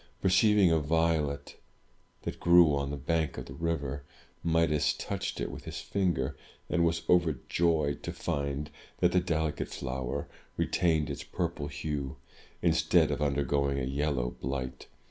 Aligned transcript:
Perceiving 0.19 0.71
a 0.71 0.79
violet 0.79 1.57
that 2.23 2.39
grew 2.39 2.73
on 2.75 2.89
the 2.89 2.97
bank 2.97 3.37
of 3.37 3.45
the 3.45 3.53
river, 3.53 4.03
Midas 4.41 4.93
touched 4.93 5.39
it 5.39 5.51
with 5.51 5.65
his 5.65 5.79
finger, 5.79 6.35
and 6.71 6.83
was 6.83 7.03
overjoyed 7.07 8.01
to 8.01 8.11
find 8.11 8.71
that 8.97 9.11
the 9.11 9.19
delicate 9.19 9.69
flower 9.69 10.27
retained 10.57 11.11
its 11.11 11.21
purple 11.21 11.67
hue, 11.67 12.17
instead 12.63 13.11
of 13.11 13.21
undergoing 13.21 13.77
a 13.77 13.83
yellow 13.83 14.31
blight. 14.31 14.87